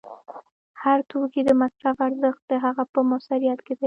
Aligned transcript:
د 0.05 0.07
هر 0.83 0.99
توکي 1.09 1.41
د 1.45 1.49
مصرف 1.61 1.97
ارزښت 2.07 2.41
د 2.51 2.53
هغه 2.65 2.83
په 2.93 2.99
موثریت 3.09 3.59
کې 3.65 3.73
دی 3.75 3.79